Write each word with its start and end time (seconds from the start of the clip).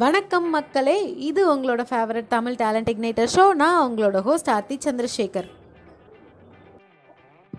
வணக்கம் 0.00 0.50
மக்களே 0.50 1.16
இது 1.16 1.56
உங்களோட 1.56 1.84
favourite 1.90 2.26
Tamil 2.28 2.52
talent 2.52 2.88
igniter 2.92 3.28
show 3.34 3.54
நான் 3.54 3.90
உங்களோட 3.90 4.20
ஹோஸ்ட் 4.20 4.50
ஆர்த்தி 4.50 4.78
சந்திரசேகர். 4.84 5.48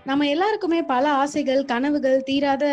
நம்ம 0.05 0.27
எல்லாருக்குமே 0.27 0.81
பல 0.81 1.11
ஆசைகள் 1.11 1.65
கனவுகள் 1.65 2.23
தீராத 2.23 2.65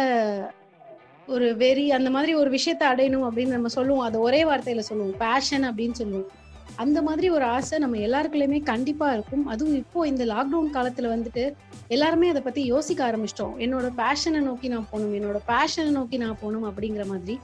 ஒரு 1.27 1.57
வெறி 1.57 1.91
அந்த 1.91 2.11
மாதிரி 2.11 2.35
ஒரு 2.35 2.51
விஷயத்த 2.51 2.81
அடையணும் 2.81 3.29
அப்படின்னு 3.29 3.47
நம்ம 3.47 3.69
சொல்லுவோம். 3.69 4.05
அதை 4.05 4.21
ஒரே 4.21 4.45
வார்த்தையில 4.45 4.79
சொல்லுவோம். 4.79 5.17
பேஷன் 5.19 5.65
அப்படின்னு 5.65 5.93
சொல்லுவோம். 5.93 6.29
அந்த 6.77 7.03
மாதிரி 7.03 7.31
ஒரு 7.31 7.45
ஆசை 7.45 7.79
நம்ம 7.79 7.97
எல்லாருக்குள்ளயுமே 7.97 8.63
கண்டிப்பா 8.63 9.13
இருக்கும். 9.13 9.47
அதுவும் 9.47 9.75
இப்போ 9.75 10.07
இந்த 10.07 10.25
லாக்டவுன் 10.25 10.75
காலத்துல 10.75 11.17
வந்துட்டு 11.17 11.53
எல்லாருமே 11.89 12.29
அதை 12.29 12.43
பத்தி 12.43 12.65
யோசிக்க 12.65 13.11
ஆரம்பிச்சிட்டோம். 13.11 13.55
என்னோட 13.59 13.91
பேஷனை 13.97 14.41
நோக்கி 14.41 14.69
நான் 14.69 14.89
போகணும் 14.91 15.15
என்னோட 15.15 15.39
பேஷனை 15.49 15.91
நோக்கி 15.91 16.17
நான் 16.17 16.39
போகணும் 16.41 16.65
அப்படிங்கிற 16.65 17.07
மாதிரி. 17.07 17.41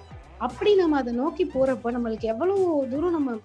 அப்படி 0.47 0.71
நம்ம 0.81 0.99
அதை 1.03 1.13
நோக்கி 1.23 1.45
போறப்ப 1.55 1.93
நம்மளுக்கு 1.97 2.27
எவ்வளவு 2.33 2.65
தூரம் 2.93 3.17
நம்ம 3.19 3.37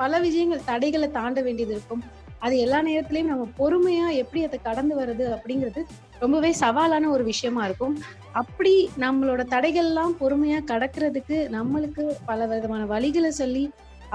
பல 0.00 0.18
விஷயங்கள் 0.26 0.66
தடைகளை 0.70 1.08
தாண்ட 1.16 1.38
வேண்டியது 1.46 1.72
இருக்கும். 1.76 2.02
அது 2.44 2.54
எல்லா 2.64 2.78
நேரத்திலயும் 2.86 3.30
நம்ம 3.32 3.46
பொறுமையா 3.58 4.04
எப்படி 4.20 4.40
அதை 4.46 4.58
கடந்து 4.68 4.94
வருது 5.00 5.24
அப்படிங்கிறது 5.36 5.80
ரொம்பவே 6.22 6.50
சவாலான 6.60 7.08
ஒரு 7.14 7.24
விஷயமா 7.30 7.62
இருக்கும். 7.68 7.94
அப்படி 8.40 8.72
நம்மளோட 9.04 9.42
தடைகள்லாம் 9.54 10.14
பொறுமையா 10.20 10.58
கடக்கிறதுக்கு 10.70 11.36
நம்மளுக்கு 11.56 12.04
பல 12.30 12.46
விதமான 12.52 12.82
வழிகளை 12.94 13.32
சொல்லி 13.40 13.64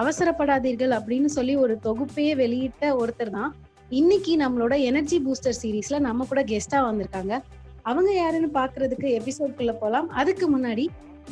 அவசரப்படாதீர்கள் 0.02 0.94
அப்படின்னு 1.00 1.30
சொல்லி 1.38 1.56
ஒரு 1.66 1.76
தொகுப்பையே 1.84 2.34
வெளியிட்ட 2.42 2.86
ஒருத்தர் 3.02 3.36
தான். 3.38 3.52
இன்னைக்கு 4.00 4.34
நம்மளோட 4.44 4.76
எனர்ஜி 4.90 5.20
பூஸ்டர் 5.26 5.60
சீரீஸ்ல 5.62 6.00
நம்ம 6.08 6.26
கூட 6.32 6.42
கெஸ்டா 6.52 6.80
வந்திருக்காங்க. 6.90 7.34
அவங்க 7.90 8.10
யாருன்னு 8.22 8.50
பாக்குறதுக்கு 8.60 9.08
எபிசோட்குள்ள 9.20 9.74
போலாம். 9.82 10.08
அதுக்கு 10.22 10.46
முன்னாடி 10.56 10.86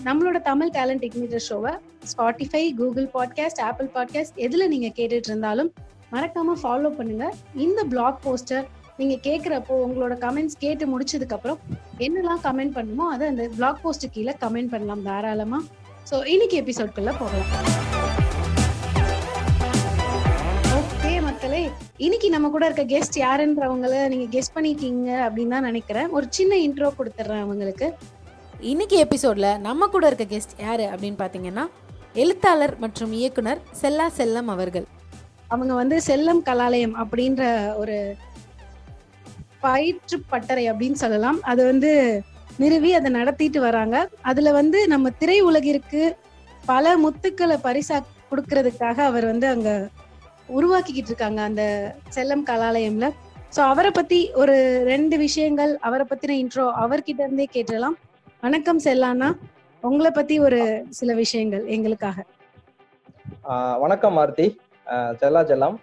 நம்மளோட 0.07 0.37
தமிழ் 0.41 0.71
டேலண்ட் 0.77 1.03
இக்னிட்டர் 1.07 1.43
ஷோவை 1.49 1.73
Spotify 2.11 2.61
Google 2.79 3.07
podcast 3.15 3.61
Apple 3.67 3.89
podcast 3.95 4.39
எதுல 4.45 4.67
நீங்க 4.67 4.87
கேட்டுட்டு 4.87 5.29
இருந்தாலும் 5.31 5.69
மறக்காம 6.13 6.55
ஃபாலோ 6.63 6.89
பண்ணுங்க. 6.97 7.27
இந்த 7.65 7.83
பிளாக் 7.83 8.19
போஸ்டர் 8.25 8.65
நீங்க 8.97 9.15
கேட்குறப்போ 9.27 9.75
உங்களோட 9.85 10.15
கமெண்ட்ஸ் 10.25 10.59
கேட்டு 10.63 10.85
முடிச்சதுக்கு 10.93 11.35
அப்புறம் 11.37 11.59
என்னெல்லாம் 12.05 12.41
கமெண்ட் 12.47 12.75
பண்ணுமோ 12.77 13.05
அதை 13.13 13.27
அந்த 13.27 13.45
பிளாக் 13.55 13.81
போஸ்ட் 13.83 14.05
கீழே 14.15 14.33
கமெண்ட் 14.43 14.71
பண்ணலாம் 14.73 15.05
தாராளமா. 15.09 15.59
ஸோ 16.09 16.15
இன்னைக்கு 16.33 16.57
எபிசோட்குள்ள 16.63 17.13
போகலாம். 17.21 17.51
ஓகே 20.79 21.21
மக்களே 21.27 21.63
இன்னைக்கு 21.97 22.29
நம்ம 22.29 22.49
கூட 22.49 22.65
இருக்க 22.69 22.83
கெஸ்ட் 22.95 23.17
யாருன்றவங்கள 23.25 23.95
நீங்க 24.13 24.27
கெஸ்ட் 24.35 24.55
பண்ணிருக்கீங்க 24.57 25.09
அப்படின்னு 25.27 25.55
தான் 25.57 25.69
நினைக்கிறேன். 25.69 26.09
ஒரு 26.09 26.27
சின்ன 26.29 26.55
இன்ட்ரோ 26.67 26.91
கொடுத்துட்றேன் 26.99 27.45
அவங்களுக்கு. 27.45 27.89
இன்னைக்கு 28.71 28.97
எபிசோட்ல 29.05 29.47
நம்ம 29.59 29.87
கூட 29.93 30.03
இருக்க 30.09 30.25
கெஸ்ட் 30.33 30.53
யார் 30.65 30.83
அப்படின்னு 30.91 31.17
பார்த்தீங்கன்னா 31.21 31.63
எழுத்தாளர் 32.21 32.73
மற்றும் 32.83 33.13
இயக்குனர் 33.19 33.59
செல்லா 33.79 34.05
செல்லம் 34.19 34.49
அவர்கள். 34.53 34.85
அவங்க 35.47 35.73
வந்து 35.79 35.95
செல்லம் 36.07 36.39
கலாலயம் 36.49 36.93
அப்படின்ற 37.03 37.43
ஒரு 37.81 37.95
பயிற்று 39.65 40.17
பட்டறை 40.33 40.63
அப்படின்னு 40.71 40.99
சொல்லலாம். 41.03 41.39
அது 41.51 41.61
வந்து 41.71 41.91
நிறுவி 42.57 42.91
அதை 42.99 43.11
நடத்திட்டு 43.11 43.59
வராங்க. 43.67 43.97
அதுல 44.31 44.51
வந்து 44.51 44.79
நம்ம 44.93 45.11
திரை 45.21 45.37
உலகிற்கு 45.49 46.03
பல 46.65 46.95
முத்துக்களை 47.03 47.59
பரிசா 47.67 47.99
கொடுக்கறதுக்காக 48.31 48.97
அவர் 49.09 49.27
வந்து 49.31 49.47
அங்க 49.47 49.69
உருவாக்கிக்கிட்டு 50.59 51.13
இருக்காங்க 51.13 51.41
அந்த 51.49 51.65
செல்லம் 52.17 52.47
கலாலயம்ல. 52.51 53.09
ஸோ 53.55 53.61
அவரை 53.73 53.93
பத்தி 53.99 54.21
ஒரு 54.43 54.55
ரெண்டு 54.93 55.17
விஷயங்கள் 55.17 55.73
அவரை 55.89 56.07
பத்தின 56.09 56.37
இன்ட்ரோ 56.43 56.67
அவர்கிட்ட 56.85 57.21
இருந்தே 57.27 57.49
கேட்டலாம் 57.57 57.97
வணக்கம் 58.43 58.79
செல்லானா 58.83 59.27
உங்களை 59.83 60.11
பத்தி 60.11 60.39
ஒரு 60.39 60.85
சில 60.89 61.13
விஷயங்கள் 61.13 61.65
எங்களுக்காக. 61.65 62.23
ஆஹ் 63.49 63.79
வணக்கம் 63.79 64.17
மாருதி 64.17 64.47
ஆஹ் 64.85 65.13
செல்லா 65.15 65.41
செல்லாம். 65.41 65.75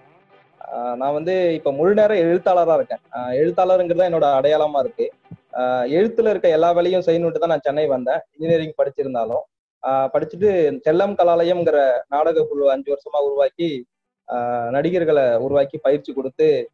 நான் 0.95 1.13
வந்து 1.13 1.55
இப்ப 1.55 1.73
முழு 1.73 1.95
நேர 1.95 2.15
எழுத்தாளரா 2.25 2.75
இருக்கேன். 2.75 3.03
எழுத்தாளருங்கிறது 3.43 4.01
தான் 4.01 4.11
என்னோட 4.11 4.29
அடையாளமா 4.39 4.79
இருக்கு. 4.79 5.07
எழுத்துல 5.97 6.31
இருக்க 6.31 6.49
எல்லா 6.49 6.73
வேலையும் 6.73 7.07
செய்யணுட்டு 7.07 7.41
தான் 7.45 7.49
நான் 7.49 7.65
சென்னை 7.69 7.87
வந்தேன். 7.87 8.21
இன்ஜினியரிங் 8.37 8.79
படிச்சிருந்தாலும். 8.81 9.45
படிச்சுட்டு 10.15 10.51
செல்லம் 10.89 11.17
கலாலயம்ங்கிற 11.21 11.79
நாடக 12.09 12.45
குழு 12.51 12.71
அஞ்சு 12.71 12.93
வருஷமா 12.93 13.23
உருவாக்கி 13.29 13.71
ஆஹ் 14.29 14.71
நடிகர்களை 14.77 15.27
உருவாக்கி 15.47 15.79
பயிற்சி 15.79 16.13
கொடுத்து 16.13 16.71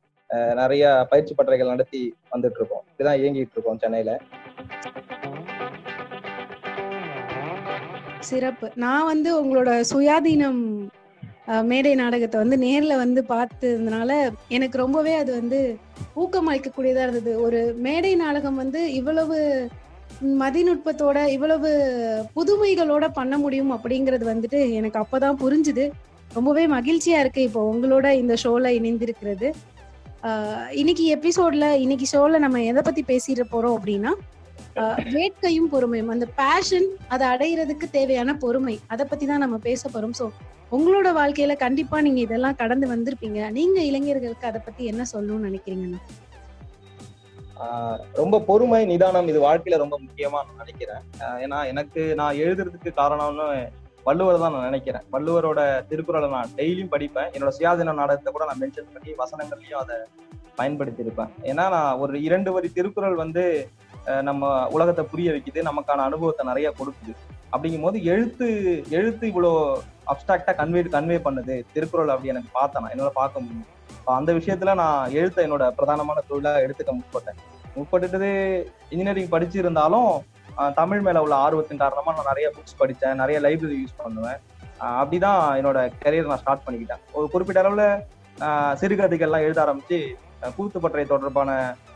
நிறைய 0.54 1.06
பயிற்சி 1.10 1.34
பட்டறைகள் 1.34 1.74
நடத்தி 1.74 2.02
வந்துட்டு 2.32 2.58
இருக்கோம். 2.60 2.84
இப்படிதான் 2.90 3.20
இயங்கிட்டு 3.22 3.56
இருக்கோம் 3.56 3.78
சென்னையில. 3.78 4.12
சிறப்பு. 8.30 8.66
நான் 8.84 9.08
வந்து 9.12 9.30
உங்களோட 9.40 9.70
சுயாதீனம் 9.90 10.62
மேடை 11.70 11.92
நாடகத்தை 12.00 12.36
வந்து 12.42 12.56
நேர்ல 12.64 12.92
வந்து 13.02 13.20
பார்த்ததுனால 13.34 14.10
எனக்கு 14.56 14.76
ரொம்பவே 14.82 15.12
அது 15.22 15.30
வந்து 15.40 15.58
ஊக்கமளிக்கக்கூடியதா 16.22 17.02
இருந்தது. 17.06 17.32
ஒரு 17.46 17.60
மேடை 17.86 18.12
நாடகம் 18.22 18.60
வந்து 18.62 18.80
இவ்வளவு 19.00 19.36
மதிநுட்பத்தோட 20.42 21.18
இவ்வளவு 21.36 21.70
புதுமைகளோட 22.36 23.04
பண்ண 23.18 23.34
முடியும் 23.44 23.72
அப்படிங்கிறது 23.76 24.24
வந்துட்டு 24.32 24.60
எனக்கு 24.78 25.00
அப்பதான் 25.02 25.40
புரிஞ்சுது. 25.44 25.86
ரொம்பவே 26.36 26.64
மகிழ்ச்சியா 26.76 27.18
இருக்கு 27.22 27.42
இப்போ 27.48 27.60
உங்களோட 27.72 28.06
இந்த 28.22 28.34
ஷோல 28.42 28.70
இணைந்திருக்கிறது. 28.78 29.48
இன்னைக்கு 30.80 31.04
எபிசோட்ல 31.16 31.66
இன்னைக்கு 31.84 32.06
ஷோல 32.12 32.38
நம்ம 32.44 32.62
எதை 32.70 32.82
பத்தி 32.86 33.02
பேசிட 33.10 33.42
போறோம் 33.52 33.76
அப்படின்னா 33.78 34.12
வேட்கையும் 35.16 35.70
பொறுமையும். 35.72 36.12
அந்த 36.14 36.26
பேஷன் 36.40 36.88
அதை 37.08 37.26
அடையிறதுக்கு 37.28 37.86
தேவையான 37.90 38.34
பொறுமை. 38.44 38.76
அதை 38.86 39.06
பத்தி 39.10 39.26
தான் 39.26 39.44
நம்ம 39.44 39.56
பேச 39.68 39.90
போறோம். 39.94 40.16
சோ 40.20 40.26
உங்களோட 40.76 41.08
வாழ்க்கையில 41.20 41.56
கண்டிப்பா 41.56 41.96
நீங்க 42.00 42.20
இதெல்லாம் 42.20 42.60
கடந்து 42.62 42.86
வந்திருப்பீங்க. 42.94 43.40
நீங்க 43.50 43.78
இளைஞர்களுக்கு 43.80 44.46
அதை 44.50 44.60
பத்தி 44.64 44.84
என்ன 44.84 45.04
சொல்லணும்னு 45.12 45.48
நினைக்கிறீங்கண்ணா 45.48 46.00
ஆஹ் 47.64 48.00
ரொம்ப 48.12 48.36
பொறுமை 48.48 48.80
நிதானம் 48.84 49.28
இது 49.32 49.38
வாழ்க்கையில 49.44 49.76
ரொம்ப 49.82 49.96
முக்கியமா 50.04 50.38
நான் 50.46 50.62
நினைக்கிறேன். 50.62 51.02
ஏன்னா 51.44 51.58
எனக்கு 51.72 52.00
நான் 52.20 52.40
எழுதுறதுக்கு 52.44 52.90
காரணம்னு 52.98 53.46
வள்ளுவர் 54.08 54.42
தான் 54.42 54.52
நான் 54.54 54.68
நினைக்கிறேன். 54.70 55.04
வள்ளுவரோட 55.14 55.60
திருக்குறளை 55.90 56.28
நான் 56.34 56.52
டெய்லியும் 56.58 56.92
படிப்பேன். 56.94 57.30
என்னோட 57.34 57.52
சுயாதீன 57.58 57.94
நாடகத்தை 58.00 58.32
கூட 58.32 58.44
நான் 58.48 58.60
மென்ஷன் 58.62 58.92
பண்ணி 58.96 59.12
வசனங்கள்லயும் 59.22 59.82
அதை 59.84 59.96
பயன்படுத்தியிருப்பேன். 60.58 61.32
ஏன்னா 61.50 61.64
நான் 61.76 61.98
ஒரு 62.02 62.22
இரண்டு 62.26 62.52
வரி 62.52 62.68
திருக்குறள் 62.76 63.16
வந்து 63.22 63.44
நம்ம 64.28 64.50
உலகத்தை 64.76 65.04
புரிய 65.12 65.28
வைக்குது 65.34 65.68
நமக்கான 65.68 66.04
அனுபவத்தை 66.08 66.42
நிறைய 66.50 66.68
கொடுக்குது. 66.78 67.14
அப்படிங்கும் 67.52 67.86
போது 67.86 67.98
எழுத்து 68.12 68.46
எழுத்து 68.98 69.24
இவ்வளோ 69.32 69.52
அப்டாக்டா 70.12 70.52
கன்வே 70.60 70.80
கன்வே 70.96 71.16
பண்ணுது. 71.26 71.54
திருக்குறள் 71.74 72.12
அப்படி 72.14 72.32
எனக்கு 72.34 72.50
பார்த்தேன் 72.58 72.82
நான். 72.84 72.94
என்னால 72.94 73.12
பார்க்க 73.20 73.44
முடியும் 73.44 73.72
அந்த 74.18 74.32
விஷயத்துல 74.38 74.74
நான் 74.80 75.12
எழுத்தை 75.18 75.40
என்னோட 75.46 75.64
பிரதானமான 75.78 76.18
தொழிலா 76.30 76.52
எடுத்துக்க 76.64 76.92
முற்பட்டேன். 76.98 77.38
முற்பட்டுட்டு 77.76 78.30
இன்ஜினியரிங் 78.92 79.32
படிச்சிருந்தாலும் 79.32 80.10
தமிழ் 80.80 81.02
மேல 81.06 81.22
உள்ள 81.24 81.34
ஆர்வத்தின் 81.46 81.82
காரணமா 81.82 82.12
நான் 82.18 82.30
நிறைய 82.30 82.48
புக்ஸ் 82.56 82.78
படித்தேன் 82.82 83.18
நிறைய 83.22 83.38
லைப்ரரி 83.46 83.78
யூஸ் 83.80 83.98
பண்ணுவேன். 84.04 84.38
அப்படிதான் 85.00 85.40
என்னோட 85.60 85.78
கரியர் 86.04 86.30
நான் 86.30 86.42
ஸ்டார்ட் 86.42 86.64
பண்ணிக்கிட்டேன். 86.66 87.02
ஒரு 87.16 87.26
குறிப்பிட்ட 87.32 87.60
அளவுல 87.64 87.84
சிறுகதைகள்லாம் 88.80 89.44
எழுத 89.46 89.60
ஆரம்பிச்சு 89.64 89.98
கூத்துப்பற்றை 90.56 91.04
தொடர்பான 91.12 91.50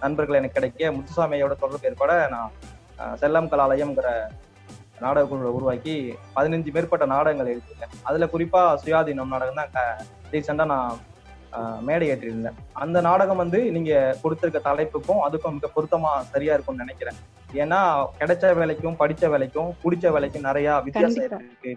நண்பர்கள் 0.04 0.38
எனக்கு 0.40 0.58
கிடைக்க 0.58 0.92
முத்துசாமியோட 0.96 1.54
தொடர்பு 1.64 1.88
ஏற்பட 1.90 2.12
நான் 2.34 2.54
செல்லம் 3.22 3.50
கலாலயம்ங்கிற 3.52 4.08
நாடக 5.02 5.26
குழுவை 5.28 5.50
உருவாக்கி 5.58 5.94
பதினஞ்சு 6.36 6.70
மேற்பட்ட 6.76 7.04
நாடகங்கள் 7.12 7.52
எழுதியிருக்கேன். 7.52 7.94
அதுல 8.08 8.26
குறிப்பா 8.32 8.62
சுயாதீனம் 8.82 9.32
நாடகம் 9.34 9.60
தான் 9.60 10.02
ரீசெண்டா 10.32 10.64
நான் 10.72 10.98
மேடை 11.86 12.08
ஏற்றிருந்தேன். 12.12 12.58
அந்த 12.82 12.98
நாடகம் 13.06 13.40
வந்து 13.42 13.60
நீங்க 13.76 13.92
கொடுத்திருக்க 14.22 14.58
தலைப்புக்கும் 14.66 15.22
அதுக்கும் 15.26 15.56
மிக 15.56 15.70
பொருத்தமா 15.76 16.12
சரியா 16.32 16.54
இருக்கும்னு 16.56 16.84
நினைக்கிறேன். 16.84 17.18
ஏன்னா 17.62 17.80
கிடைச்ச 18.18 18.52
வேலைக்கும் 18.60 18.98
படிச்ச 19.00 19.30
வேலைக்கும் 19.34 19.70
பிடிச்ச 19.84 20.12
வேலைக்கும் 20.16 20.46
நிறைய 20.48 20.76
வித்தியாசம். 20.86 21.46
இருக்கு. 21.48 21.72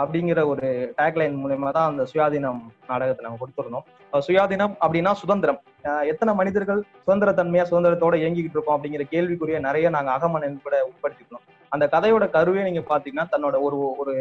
அப்படிங்கிற 0.00 0.40
ஒரு 0.50 0.66
டேக்லைன் 0.98 1.40
மூலயமா 1.40 1.70
தான் 1.76 1.90
அந்த 1.92 2.04
சுயாதீனம் 2.10 2.60
நாடகத்தை 2.90 3.24
நாங்க 3.24 3.40
கொடுத்துருந்தோம். 3.40 3.86
சுயாதீனம் 4.28 4.76
அப்படின்னா 4.84 5.12
சுதந்திரம். 5.22 5.60
எத்தனை 5.84 6.32
மனிதர்கள் 6.34 6.80
சுதந்திரத்தன்மையா 6.98 7.64
சுதந்திரத்தோட 7.70 8.14
இயங்கிக்கிட்டு 8.16 8.56
இருக்கோம் 8.58 8.76
அப்படிங்கிற 8.76 9.04
கேள்விக்குரிய 9.08 9.58
நிறைய 9.58 9.86
நாங்க 9.90 10.10
அகமனன் 10.10 10.62
கூட 10.62 10.76
உட்படுத்திக்கணும் 10.90 11.44
அந்த 11.72 11.84
கதையோட 11.86 12.24
கருவே 12.30 12.62
நீங்க 12.62 12.82
பாத்தீங்கன்னா 12.92 13.26
தன்னோட 13.32 13.56
ஒரு 13.60 13.78
ஒரு 14.02 14.14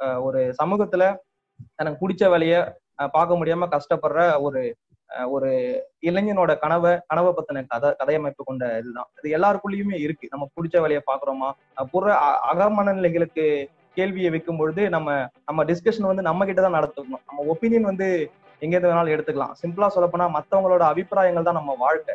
ஆஹ் 0.00 0.20
ஒரு 0.22 0.40
சமூகத்துல 0.62 1.04
தனக்கு 1.78 2.00
பிடிச்ச 2.02 2.24
வேலைய 2.30 2.56
பார்க்க 3.12 3.38
முடியாம 3.38 3.68
கஷ்டப்படுற 3.70 4.20
ஒரு 4.38 4.60
ஒரு 5.30 5.50
இளைஞனோட 6.02 6.52
கனவை 6.58 6.92
கனவை 7.10 7.30
பத்தின 7.32 7.62
கதை 7.66 7.90
கதையமைப்பு 7.92 8.42
கொண்ட 8.44 8.64
இதுதான். 8.78 9.08
இது 9.18 9.28
எல்லாருக்குள்ளயுமே 9.38 9.96
இருக்கு. 10.00 10.26
நம்ம 10.30 10.44
பிடிச்ச 10.56 10.76
வேலையை 10.80 11.02
பாக்குறோமா 11.06 11.48
புற 11.92 12.04
அகமனநிலைகளுக்கு 12.52 13.44
கேள்வியை 13.94 14.30
வைக்கும் 14.30 14.56
பொழுது 14.56 14.82
நம்ம 14.90 15.08
நம்ம 15.44 15.64
டிஸ்கஷன் 15.64 16.10
வந்து 16.10 16.22
நம்ம 16.22 16.44
கிட்ட 16.44 16.60
தான் 16.62 16.76
நடத்தணும். 16.78 17.22
நம்ம 17.26 17.44
ஒப்பீனியன் 17.52 17.90
வந்து 17.92 18.08
எங்க 18.58 18.76
இருந்து 18.76 18.96
வேணாலும் 18.96 19.18
எடுத்துக்கலாம். 19.18 19.52
சிம்பிளா 19.62 19.88
சொல்லப்போனா 19.94 20.38
மத்தவங்களோட 20.38 20.78
அபிப்பிராயங்கள் 20.78 21.42
தான் 21.42 21.54
நம்ம 21.54 21.76
வாழ்க்கை. 21.78 22.14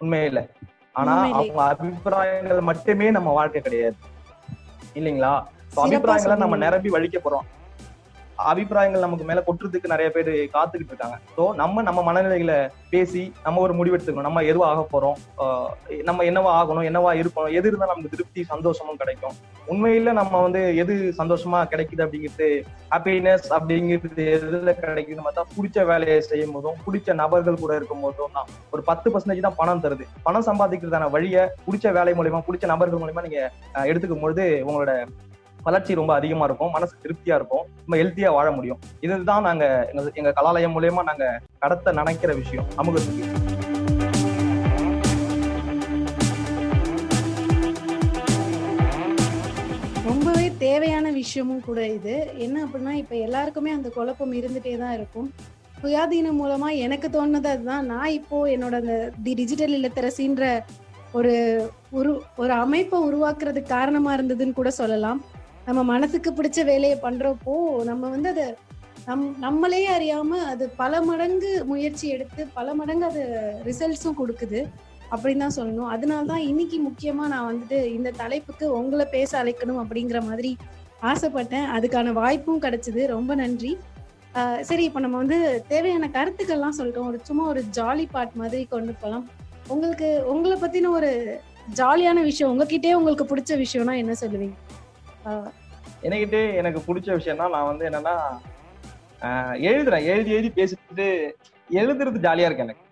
உண்மையில. 0.00 0.48
ஆனா. 0.92 1.32
அவங்க 1.32 1.62
அபிப்பிராயங்கள் 1.62 2.60
மட்டுமே 2.60 3.10
நம்ம 3.10 3.32
வாழ்க்கை 3.32 3.60
கிடையாது. 3.60 3.96
இல்லைங்களா? 4.94 5.42
அபிப்பிராயங்களை 5.74 6.36
நம்ம. 6.36 6.56
நிரம்பி 6.56 6.88
வழிக்க 6.88 7.20
போறோம். 7.24 7.59
அபிப்பிராயங்கள் 8.50 9.04
நமக்கு 9.06 9.24
மேல 9.28 9.42
கொட்டுறதுக்கு 9.46 9.92
நிறைய 9.92 10.08
பேர் 10.16 10.30
காத்துக்கிட்டு 10.56 10.92
இருக்காங்க. 10.92 11.16
ஸோ 11.36 11.42
நம்ம 11.60 11.82
நம்ம 11.88 12.00
மனநிலைகளை 12.08 12.58
பேசி 12.92 13.22
நம்ம 13.46 13.60
ஒரு 13.66 13.72
முடிவெடுத்துக்கணும் 13.78 14.28
நம்ம 14.28 14.42
எதுவா 14.50 14.68
ஆக 14.72 14.82
போறோம்? 14.92 15.18
நம்ம 16.08 16.24
என்னவா 16.30 16.52
ஆகணும்? 16.60 16.86
என்னவா 16.90 17.10
இருக்கணும் 17.20 17.54
எது 17.58 17.68
இருந்தால் 17.70 17.92
நமக்கு 17.92 18.12
திருப்தி 18.14 18.42
சந்தோஷமும் 18.52 19.00
கிடைக்கும். 19.02 19.36
உண்மையில 19.72 20.12
நம்ம 20.20 20.40
வந்து 20.46 20.62
எது 20.82 20.94
சந்தோஷமா 21.20 21.58
கிடைக்குது 21.72 22.04
அப்படிங்கிறது 22.06 22.48
ஹாப்பினஸ் 22.92 23.48
அப்படிங்கிறது 23.56 24.24
எதுல 24.36 24.74
கிடைக்குதுன்னு 24.82 25.26
பார்த்தா 25.26 25.46
பிடிச்ச 25.56 25.86
வேலையை 25.92 26.18
செய்யும் 26.30 26.54
போதும் 26.56 26.78
பிடிச்ச 26.86 27.14
நபர்கள் 27.22 27.62
கூட 27.64 27.72
இருக்கும் 27.80 28.04
போதும் 28.06 28.36
தான். 28.38 28.50
ஒரு 28.74 28.84
பத்து 28.90 29.08
பர்சன்டேஜ் 29.14 29.46
தான் 29.48 29.58
பணம் 29.62 29.84
தருது. 29.86 30.06
பணம் 30.28 30.48
சம்பாதிக்கிறதான 30.50 31.10
வழியை 31.16 31.44
பிடிச்ச 31.66 31.92
வேலை 31.98 32.14
மூலயமா 32.20 32.42
பிடிச்ச 32.48 32.66
நபர்கள் 32.74 33.02
மூலயமா 33.04 33.26
நீங்க 33.28 33.42
எடுத்துக்கும் 33.90 34.24
பொழுது 34.24 34.46
உங்களோட 34.68 34.92
வளர்ச்சி 35.66 35.98
ரொம்ப 36.00 36.12
அதிகமா 36.18 36.44
இருக்கும் 36.48 36.74
மனசு 36.76 36.94
திருப்தியா 37.04 37.34
இருக்கும் 37.40 37.64
ரொம்ப 37.82 37.96
ஹெல்த்தியா 38.00 38.30
வாழ 38.36 38.48
முடியும். 38.56 38.80
இதுதான் 39.04 39.46
நாங்க 39.48 39.64
எங்க 39.90 40.02
எங்க 40.20 40.30
கலாலயம் 40.38 40.74
மூலியமா 40.76 41.02
நாங்க 41.10 41.26
கடத்த 41.64 41.92
நினைக்கிற 42.00 42.32
விஷயம் 42.42 42.68
அமுகத்துக்கு. 42.82 43.26
ரொம்பவே 50.08 50.46
தேவையான 50.66 51.06
விஷயமும் 51.20 51.64
கூட 51.68 51.80
இது. 51.98 52.14
என்ன 52.46 52.56
அப்படின்னா 52.66 52.92
இப்ப 53.02 53.14
எல்லாருக்குமே 53.26 53.70
அந்த 53.76 53.88
குழப்பம் 53.96 54.36
இருந்துட்டே 54.40 54.74
தான் 54.84 54.94
இருக்கும். 54.98 55.28
சுயாதீனம் 55.82 56.40
மூலமா 56.42 56.68
எனக்கு 56.84 57.08
தோணுது 57.08 57.48
அதுதான். 57.54 57.86
நான் 57.92 58.14
இப்போ 58.18 58.38
என்னோட 58.54 58.74
அந்த 58.82 58.96
தி 59.26 59.34
டிஜிட்டல் 59.40 59.76
இல்லத்தரசின்ற 59.78 60.44
ஒரு 61.18 61.34
ஒரு 61.98 62.10
ஒரு 62.42 62.52
அமைப்பை 62.64 62.98
உருவாக்குறதுக்கு 63.06 63.74
காரணமா 63.76 64.10
இருந்ததுன்னு 64.16 64.58
கூட 64.58 64.70
சொல்லலாம். 64.80 65.20
நம்ம 65.70 65.82
மனசுக்கு 65.94 66.30
பிடிச்ச 66.36 66.60
வேலையை 66.70 66.94
பண்றப்போ 67.06 67.52
நம்ம 67.88 68.08
வந்து 68.12 68.28
அதை 68.34 68.46
நம் 69.08 69.26
நம்மளே 69.44 69.82
அறியாம 69.96 70.38
அது 70.52 70.64
பல 70.80 71.00
மடங்கு 71.08 71.50
முயற்சி 71.68 72.06
எடுத்து 72.14 72.42
பல 72.56 72.72
மடங்கு 72.78 73.04
அது 73.08 73.22
ரிசல்ட்ஸும் 73.68 74.16
கொடுக்குது 74.20 74.60
அப்படின்னு 75.12 75.42
தான் 75.44 75.54
சொல்லணும். 75.58 75.90
அதனால 75.94 76.22
தான் 76.30 76.42
இன்னைக்கு 76.48 76.78
முக்கியமா 76.86 77.24
நான் 77.32 77.46
வந்துட்டு 77.50 77.78
இந்த 77.98 78.10
தலைப்புக்கு 78.22 78.66
உங்களை 78.78 79.06
பேச 79.14 79.30
அழைக்கணும் 79.42 79.80
அப்படிங்கிற 79.82 80.20
மாதிரி 80.30 80.50
ஆசைப்பட்டேன். 81.10 81.68
அதுக்கான 81.76 82.14
வாய்ப்பும் 82.20 82.62
கிடைச்சது. 82.64 83.00
ரொம்ப 83.14 83.34
நன்றி. 83.42 83.72
சரி 84.70 84.82
இப்போ 84.88 85.02
நம்ம 85.04 85.20
வந்து 85.22 85.38
தேவையான 85.72 86.10
கருத்துக்கள்லாம் 86.18 86.78
சொல்லிட்டோம். 86.80 87.08
ஒரு 87.12 87.20
சும்மா 87.30 87.46
ஒரு 87.52 87.62
ஜாலி 87.78 88.06
பாட் 88.16 88.36
மாதிரி 88.42 88.64
கொண்டு 88.74 88.94
போகலாம் 89.04 89.24
உங்களுக்கு 89.76 90.10
உங்களை 90.34 90.58
பத்தின 90.64 90.92
ஒரு 90.98 91.12
ஜாலியான 91.80 92.18
விஷயம் 92.30 92.52
உங்ககிட்டே 92.54 92.92
உங்களுக்கு 93.00 93.30
பிடிச்ச 93.32 93.52
விஷயம்னா 93.64 93.96
என்ன 94.02 94.14
சொல்லுவீங்க? 94.24 94.58
எனக்கிட்டு 96.02 96.40
எனக்கு 96.60 96.80
பிடிச்ச 96.88 97.08
விஷயம்னா 97.18 97.48
நான் 97.54 97.70
வந்து 97.70 97.84
என்னன்னா 97.88 98.14
எழுதுறேன். 99.70 100.04
எழுதி 100.12 100.30
எழுதி 100.36 100.50
பேசிட்டு 100.58 101.06
எழுதுறது 101.70 102.24
ஜாலியா 102.26 102.48
இருக்கு 102.48 102.64
எனக்கு. 102.66 102.84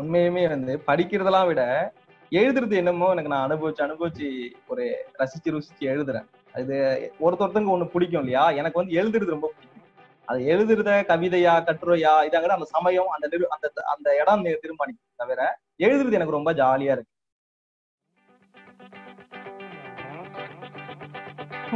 உண்மையுமே 0.00 0.42
வந்து 0.48 0.72
படிக்கிறதெல்லாம் 0.86 1.46
விட 1.46 1.62
எழுதுறது 2.30 2.74
என்னமோ 2.82 3.08
எனக்கு 3.10 3.32
நான் 3.32 3.46
அனுபவிச்சு 3.48 3.82
அனுபவிச்சு 3.86 4.28
ஒரு 4.68 4.84
ரசிச்சு 5.18 5.48
ருசிச்சு 5.54 5.84
எழுதுறேன். 5.92 6.26
அது 6.58 6.74
ஒருத்தொருத்தங்க 7.20 7.72
ஒண்ணு 7.74 7.92
பிடிக்கும் 7.94 8.22
இல்லையா? 8.24 8.44
எனக்கு 8.60 8.80
வந்து 8.80 8.96
எழுதுறது 9.00 9.34
ரொம்ப 9.36 9.48
பிடிக்கும். 9.54 9.72
அது 10.30 10.40
எழுதுறத 10.54 10.90
கவிதையா 11.10 11.52
கட்டுரையா 11.68 12.12
இதாங்கிற 12.28 12.54
அந்த 12.58 12.68
சமயம் 12.76 13.10
அந்த 13.16 13.26
அந்த 13.56 13.68
அந்த 13.94 14.08
இடம் 14.20 14.42
திரும்ப 14.42 14.62
தீர்மானிக்கும் 14.62 15.20
தவிர 15.22 15.40
எழுதுறது 15.86 16.18
எனக்கு 16.18 16.36
ரொம்ப 16.38 16.52
ஜாலியா 16.62 16.94
இருக்கு. 16.96 17.12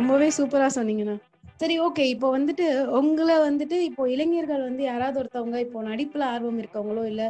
ரொம்பவே 0.00 0.28
சூப்பரா 0.38 0.66
சொன்னீங்கண்ணா. 0.74 1.16
சரி 1.56 1.74
ஓகே 1.80 2.04
இப்போ 2.08 2.28
வந்துட்டு 2.36 2.66
உங்களை 2.98 3.34
வந்துட்டு 3.48 3.76
இப்போ 3.80 4.02
இளைஞர்கள் 4.08 4.62
வந்து 4.62 4.82
யாராவது 4.82 5.18
ஒருத்தவங்க 5.20 5.56
இப்போ 5.58 5.78
நடிப்புல 5.82 6.24
ஆர்வம் 6.34 6.60
இருக்கவங்களோ 6.62 7.02
இல்ல 7.04 7.22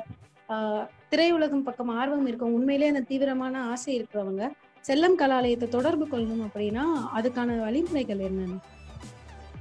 ஆஹ் 0.48 0.84
திரையுலகம் 1.10 1.64
பக்கம் 1.64 1.90
ஆர்வம் 1.96 2.26
இருக்கவங்க 2.26 2.58
உண்மையிலேயே 2.58 2.92
அந்த 2.92 3.04
தீவிரமான 3.08 3.62
ஆசை 3.72 3.90
இருக்கிறவங்க 3.98 4.44
செல்லம் 4.84 5.16
கலாலயத்தை 5.20 5.68
தொடர்பு 5.68 6.04
கொள்ளணும் 6.06 6.44
அப்படின்னா 6.46 6.84
அதுக்கான 7.18 7.56
வழிமுறைகள் 7.64 8.22
என்னென்ன? 8.28 8.58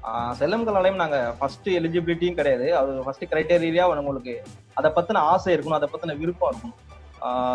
ஆஹ் 0.09 0.33
செல்லம் 0.39 0.65
கலாலயம் 0.67 1.01
நாங்க 1.01 1.17
ஃபர்ஸ்ட் 1.39 1.67
எலிஜிபிலிட்டியும் 1.79 2.37
கிடையாது. 2.37 2.67
அது 2.75 2.91
ஃபர்ஸ்ட் 3.05 3.25
கிரைட்டீரியா 3.31 3.85
உங்களுக்கு 4.03 4.35
அதை 4.73 4.91
பத்தின 4.97 5.23
ஆசை 5.31 5.53
இருக்கணும் 5.55 5.79
அதை 5.79 5.89
பத்தின 5.93 6.15
விருப்பம் 6.21 6.51
இருக்கணும். 6.51 6.77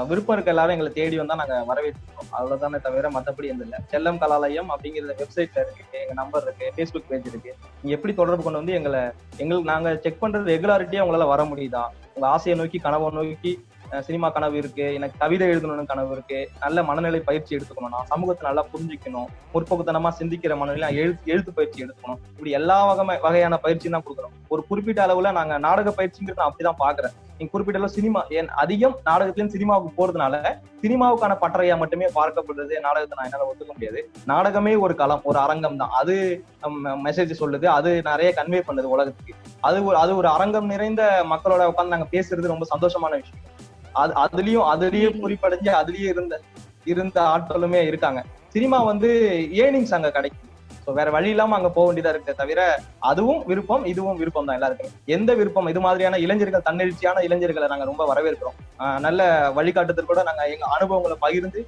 விருப்பம் 0.06 0.34
இருக்க 0.34 0.50
எல்லாரும் 0.50 0.72
எங்களை 0.72 0.92
தேடி 0.92 1.16
வந்தா 1.16 1.34
நாங்க 1.34 1.64
வரவேற்றுக்கிறோம் 1.68 2.32
அவ்வளவுதானே 2.38 2.80
தவிர 2.80 3.08
மத்தபடி 3.08 3.48
எந்த 3.52 3.64
இல்லை. 3.64 3.78
செல்லம் 3.90 4.20
கலாலயம் 4.22 4.70
அப்படிங்கிற 4.74 5.14
வெப்சைட்ல 5.22 5.64
இருக்கு. 5.64 5.84
எங்க 5.90 6.12
நம்பர் 6.12 6.42
இருக்கு. 6.42 6.72
ஃபேஸ்புக் 6.76 7.08
பேஜ் 7.08 7.26
இருக்கு. 7.26 7.54
நீங்க 7.82 7.96
எப்படி 7.96 8.14
தொடர்பு 8.14 8.42
கொண்டு 8.42 8.58
வந்து 8.58 8.72
எங்களை 8.72 9.00
எங்களுக்கு 9.36 9.70
நாங்க 9.70 9.96
செக் 9.96 10.22
பண்றது 10.24 10.52
ரெகுலாரிட்டியா 10.54 11.04
உங்களால 11.04 11.26
வர 11.26 11.44
முடியுதா? 11.44 11.84
உங்க 12.14 12.26
ஆசையை 12.28 12.60
நோக்கி 12.60 12.78
கனவை 12.78 13.10
நோக்கி 13.10 13.64
சினிமா 14.08 14.28
கனவு 14.36 14.56
இருக்கு. 14.60 14.86
எனக்கு 14.98 15.16
கவிதை 15.22 15.48
எழுதணும்னு 15.52 15.90
கனவு 15.92 16.12
இருக்கு. 16.16 16.38
நல்ல 16.64 16.82
மனநிலை 16.90 17.20
பயிற்சி 17.28 17.56
எடுத்துக்கணும். 17.56 17.94
நான் 17.96 18.10
சமூகத்தை 18.12 18.44
நல்லா 18.48 18.64
புரிஞ்சுக்கணும். 18.72 19.28
முற்போக்குத்தனமா 19.54 20.12
சிந்திக்கிற 20.20 20.54
மனநிலை 20.62 20.88
எழுத்து 21.02 21.32
எழுத்து 21.34 21.52
பயிற்சி 21.58 21.84
எடுத்துக்கணும் 21.84 22.22
இப்படி 22.32 22.56
எல்லா 22.60 22.78
வகை 22.90 23.18
வகையான 23.26 23.58
பயிற்சியும் 23.66 23.96
தான் 23.96 24.06
கொடுக்குறோம் 24.06 24.34
ஒரு 24.54 24.62
குறிப்பிட்ட 24.70 25.00
அளவுல 25.06 25.32
நாங்க 25.38 25.54
நாடக 25.66 25.90
பயிற்சிங்கிறது 25.98 26.40
நான் 26.40 26.50
அப்படிதான் 26.50 26.82
பாக்குறேன். 26.84 27.14
நீங்க 27.38 27.50
குறிப்பிட்ட 27.52 27.80
அளவு 27.80 27.96
சினிமா 27.98 28.20
ஏன் 28.38 28.50
அதிகம் 28.62 28.96
நாடகத்திலும் 29.08 29.52
சினிமாவுக்கு 29.54 29.90
போறதுனால 29.98 30.34
சினிமாவுக்கான 30.82 31.36
பட்டறையா 31.42 31.74
மட்டுமே 31.82 32.06
பார்க்கப்படுறது 32.18 32.74
நாடகத்தை 32.86 33.14
நான் 33.16 33.28
என்னால 33.28 33.48
ஒத்துக்க 33.50 33.72
முடியாது. 33.76 34.00
நாடகமே 34.32 34.74
ஒரு 34.84 34.94
களம் 35.00 35.24
ஒரு 35.30 35.38
அரங்கம் 35.44 35.80
தான். 35.82 35.94
அது 36.00 36.14
மெசேஜ் 37.06 37.40
சொல்லுது. 37.40 37.66
அது 37.78 37.90
நிறைய 38.10 38.30
கன்வே 38.38 38.60
பண்ணுது 38.68 38.94
உலகத்துக்கு. 38.96 39.34
அது 39.68 39.78
ஒரு 39.88 39.96
அது 40.02 40.12
ஒரு 40.20 40.28
அரங்கம் 40.36 40.70
நிறைந்த 40.74 41.02
மக்களோட 41.32 41.64
உட்காந்து 41.72 41.94
நாங்க 41.96 42.08
பேசுறது 42.14 42.52
ரொம்ப 42.52 42.66
சந்தோஷமான 42.74 43.12
விஷயம். 43.22 43.42
அது 44.02 44.12
அதுலயும் 44.24 44.66
அதுலயும் 44.72 45.20
குறிப்படைஞ்சு 45.24 45.70
அதுலயே 45.80 46.08
இருந்த 46.14 46.34
இருந்த 46.92 47.18
ஆட்களுமே 47.34 47.82
இருக்காங்க. 47.90 48.20
சினிமா 48.54 48.78
வந்து 48.90 49.10
ஏர்னிங்ஸ் 49.62 49.94
அங்க 49.98 50.08
கிடைக்கும். 50.16 50.50
ஸோ 50.84 50.92
வேற 50.98 51.08
வழி 51.14 51.28
இல்லாம 51.34 51.54
அங்க 51.58 51.68
போக 51.76 51.84
வேண்டியதா 51.88 52.10
இருக்கு 52.14 52.32
தவிர 52.40 52.60
அதுவும் 53.10 53.40
விருப்பம் 53.50 53.84
இதுவும் 53.92 54.18
விருப்பம் 54.20 54.48
தான் 54.48 54.58
எல்லாருக்கும். 54.58 54.90
எந்த 55.16 55.30
விருப்பம் 55.38 55.68
இது 55.72 55.80
மாதிரியான 55.86 56.18
இளைஞர்கள் 56.24 56.66
தன்னெழுச்சியான 56.66 57.22
இளைஞர்களை 57.26 57.68
நாங்க 57.72 57.86
ரொம்ப 57.90 58.04
வரவேற்கிறோம். 58.10 58.58
நல்ல 59.06 59.20
வழிகாட்டுதல் 59.58 60.10
கூட 60.10 60.22
நாங்க 60.28 60.44
எங்க 60.54 60.66
அனுபவங்களை 60.76 61.16
பகிர்ந்து 61.24 61.62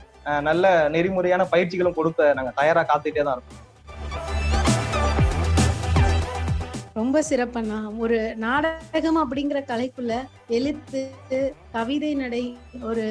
நல்ல 0.49 0.75
நெறிமுறையான 0.97 1.47
பயிற்சிகளும் 1.55 1.99
கொடுக்க 2.01 2.35
நாங்க 2.41 2.53
தயாரா 2.61 2.83
காத்துக்கிட்டே 2.91 3.25
தான் 3.29 3.37
இருக்கோம். 3.39 3.63
ரொம்ப 6.99 7.21
சிறப்பண்ணா. 7.29 7.79
ஒரு 8.03 8.19
நாடகம் 8.45 9.19
அப்படிங்கிற 9.23 9.59
கலைக்குள்ள 9.71 10.13
எழுத்து 10.57 11.01
கவிதை 11.75 12.11
நடை 12.21 12.43
ஒரு 12.91 13.05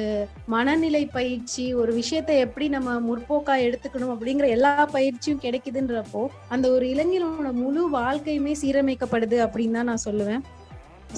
மனநிலை 0.54 1.02
பயிற்சி 1.16 1.64
ஒரு 1.80 1.92
விஷயத்தை 2.00 2.36
எப்படி 2.46 2.66
நம்ம 2.76 2.94
முற்போக்கா 3.08 3.54
எடுத்துக்கணும் 3.66 4.12
அப்படிங்கிற 4.14 4.48
எல்லா 4.56 4.72
பயிற்சியும் 4.96 5.42
கிடைக்குதுன்றப்போ 5.44 6.22
அந்த 6.54 6.68
ஒரு 6.76 6.86
இளைஞனோட 6.94 7.50
முழு 7.62 7.84
வாழ்க்கையுமே 7.98 8.54
சீரமைக்கப்படுது 8.62 9.38
அப்படின்னு 9.46 9.78
தான் 9.80 9.90
நான் 9.92 10.06
சொல்லுவேன். 10.08 10.42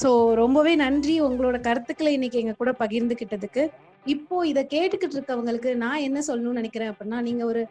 ஸோ 0.02 0.10
ரொம்பவே 0.42 0.72
நன்றி 0.84 1.14
உங்களோட 1.28 1.56
கருத்துக்களை 1.68 2.10
இன்னைக்கு 2.16 2.40
எங்க 2.42 2.54
கூட 2.58 2.70
பகிர்ந்துகிட்டதுக்கு. 2.82 3.62
இப்போ 4.14 4.36
இதை 4.50 4.62
கேட்டுக்கிட்டு 4.74 5.16
இருக்கவங்களுக்கு 5.18 5.70
நான் 5.84 6.04
என்ன 6.08 6.18
சொல்லணும்னு 6.28 6.60
நினைக்கிறேன் 6.62 6.92
அப்படின்னா 6.92 7.20
நீங்க 7.28 7.44
ஒரு 7.52 7.62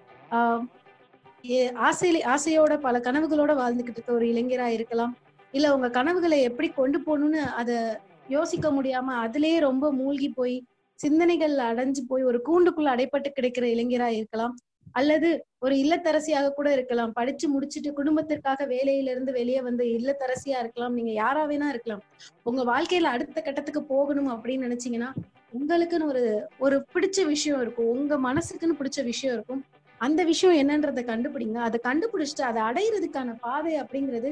ஆசையில 1.76 2.22
ஆசையோட 2.24 2.78
பல 2.78 3.00
கனவுகளோட 3.00 3.52
வாழ்ந்துகிட்டு 3.56 4.00
இருக்க 4.00 4.14
ஒரு 4.14 4.26
இளைஞரா 4.26 4.66
இருக்கலாம். 4.66 5.16
இல்ல 5.52 5.76
உங்க 5.76 5.90
கனவுகளை 5.90 6.42
எப்படி 6.42 6.70
கொண்டு 6.70 7.00
போகணும்னு 7.00 7.38
அத 7.38 8.02
யோசிக்க 8.28 8.72
முடியாம 8.72 9.14
அதுலயே 9.26 9.60
ரொம்ப 9.60 9.92
மூழ்கி 9.92 10.30
போய் 10.30 10.64
சிந்தனைகள் 10.96 11.56
அடைஞ்சு 11.58 12.02
போய் 12.08 12.24
ஒரு 12.24 12.42
கூண்டுக்குள்ள 12.46 12.90
அடைப்பட்டு 12.96 13.30
கிடைக்கிற 13.36 13.66
இளைஞரா 13.66 14.08
இருக்கலாம். 14.08 14.56
அல்லது 14.92 15.46
ஒரு 15.60 15.76
இல்லத்தரசியாக 15.76 16.54
கூட 16.54 16.74
இருக்கலாம். 16.74 17.12
படிச்சு 17.12 17.60
முடிச்சுட்டு 17.60 17.94
குடும்பத்திற்காக 17.94 18.66
வேலையில 18.66 19.10
இருந்து 19.10 19.32
வெளியே 19.32 19.62
வந்து 19.62 19.84
இல்லத்தரசியா 19.86 20.60
இருக்கலாம். 20.60 20.94
நீங்க 20.94 21.12
யாரா 21.12 21.48
வேணா 21.48 21.70
இருக்கலாம். 21.70 22.02
உங்க 22.44 22.64
வாழ்க்கையில 22.64 23.04
அடுத்த 23.04 23.42
கட்டத்துக்கு 23.42 23.84
போகணும் 23.84 24.30
அப்படின்னு 24.30 24.66
நினைச்சீங்கன்னா 24.68 25.14
உங்களுக்குன்னு 25.60 26.06
ஒரு 26.06 26.48
ஒரு 26.58 26.86
பிடிச்ச 26.94 27.26
விஷயம் 27.26 27.62
இருக்கும். 27.62 27.86
உங்க 27.86 28.20
மனசுக்குன்னு 28.20 28.80
பிடிச்ச 28.80 29.04
விஷயம் 29.04 29.36
இருக்கும். 29.36 29.64
அந்த 30.06 30.22
விஷயம் 30.30 30.60
என்னன்றதை 30.62 31.04
கண்டுபிடிங்க. 31.10 31.58
அதை 31.68 31.78
கண்டுபிடிச்சிட்டு 31.88 32.44
அதை 32.50 32.62
அடையிறதுக்கான 32.70 33.30
பாதை 33.46 33.74
அப்படிங்கிறது 33.82 34.32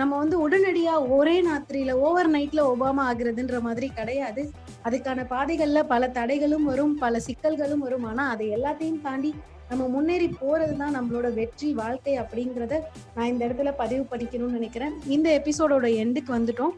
நம்ம 0.00 0.12
வந்து 0.20 0.36
உடனடியா 0.44 0.94
ஒரே 1.16 1.34
நாத்திரியில 1.48 1.92
ஓவர் 2.06 2.30
நைட்ல 2.34 2.60
ஒபாமா 2.70 3.02
ஆகுறதுன்ற 3.10 3.58
மாதிரி 3.66 3.88
கிடையாது. 3.98 4.42
அதுக்கான 4.86 5.26
பாதைகள்ல 5.34 5.82
பல 5.92 6.08
தடைகளும் 6.18 6.66
வரும் 6.70 6.94
பல 7.04 7.20
சிக்கல்களும் 7.26 7.84
வரும். 7.86 8.06
ஆனா 8.10 8.24
அதை 8.34 8.48
எல்லாத்தையும் 8.56 9.04
தாண்டி 9.06 9.30
நம்ம 9.70 9.84
முன்னேறி 9.92 10.28
போறது 10.40 10.74
தான் 10.80 10.96
நம்மளோட 10.96 11.28
வெற்றி 11.38 11.68
வாழ்க்கை 11.80 12.14
அப்படிங்கிறத 12.22 12.80
நான் 13.14 13.30
இந்த 13.32 13.42
இடத்துல 13.48 13.70
பதிவு 13.82 14.04
பண்ணிக்கணும்னு 14.10 14.58
நினைக்கிறேன். 14.58 14.96
இந்த 15.16 15.28
எபிசோடோட 15.40 15.86
எண்டுக்கு 16.02 16.32
வந்துட்டோம். 16.38 16.74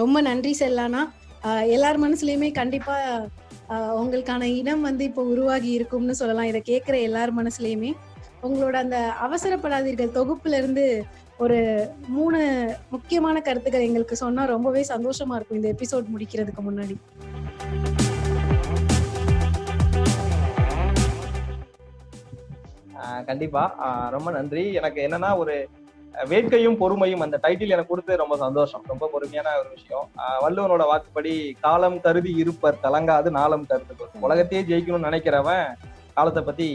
ரொம்ப 0.00 0.20
நன்றி 0.28 0.52
செல்லானா. 0.60 1.02
எல்லார் 1.74 1.98
மனசுலயுமே 2.06 2.48
கண்டிப்பா 2.60 2.96
உங்களுக்கான 3.70 4.44
இடம் 4.60 4.84
வந்து 4.88 5.04
இப்போ 5.08 5.22
உருவாகி 5.32 5.70
இருக்கும்னு 5.78 6.14
சொல்லலாம். 6.20 6.50
இதை 6.50 6.60
கேட்குற 6.70 6.96
எல்லார் 7.08 7.32
மனசுலையுமே 7.40 7.90
உங்களோட 8.46 8.76
அந்த 8.84 8.98
அவசரப்படாதீர்கள். 9.26 10.16
தொகுப்புல 10.18 10.58
இருந்து 10.60 10.84
ஒரு 11.44 11.58
மூணு 12.16 12.40
முக்கியமான 12.94 13.36
கருத்துக்கள் 13.40 13.86
எங்களுக்கு 13.88 14.16
சொன்னா 14.22 14.42
ரொம்பவே 14.54 14.82
சந்தோஷமா 14.94 15.36
இருக்கும் 15.36 15.60
இந்த 15.60 15.70
எபிசோட் 15.74 16.12
முடிக்கிறதுக்கு 16.14 16.62
முன்னாடி. 16.70 16.96
கண்டிப்பா. 23.28 23.62
ரொம்ப 24.14 24.28
நன்றி. 24.36 24.62
எனக்கு 24.78 25.00
என்னன்னா 25.06 25.30
ஒரு 25.42 25.54
வேட்கையும் 26.28 26.78
பொறுமையும் 26.78 27.22
அந்த 27.22 27.36
டைட்டில் 27.42 27.70
எனக்கு 27.70 27.92
கொடுத்து 27.92 28.16
ரொம்ப 28.16 28.36
சந்தோஷம். 28.36 28.82
ரொம்ப 28.86 29.08
பொறுமையான 29.12 29.52
ஒரு 29.60 29.68
விஷயம். 29.70 30.06
வள்ளுவனோட 30.44 30.84
வாக்குப்படி 30.86 31.32
காலம் 31.60 32.00
கருதி 32.00 32.32
இருப்பர் 32.36 32.80
கலங்காது 32.82 33.30
நாளம் 33.30 33.68
கருது 33.70 33.94
உலகத்தையே 34.20 34.62
ஜெயிக்கணும்னு 34.62 35.08
நினைக்கிறவன் 35.08 35.64
காலத்தை 36.16 36.42
பத்தி 36.42 36.68